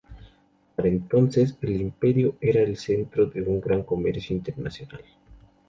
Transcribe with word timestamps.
Para 0.75 0.87
entonces 0.87 1.55
el 1.61 1.79
imperio 1.79 2.35
era 2.41 2.75
centro 2.75 3.27
de 3.27 3.43
un 3.43 3.61
gran 3.61 3.83
comercio 3.83 4.35
internacional. 4.35 5.03